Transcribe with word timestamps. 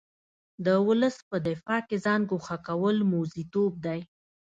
د 0.65 0.67
ولس 0.87 1.15
په 1.29 1.37
دفاع 1.47 1.79
کې 1.87 1.97
ځان 2.05 2.21
ګوښه 2.29 2.57
کول 2.67 2.97
موزیتوب 3.11 3.71
دی. 3.85 3.99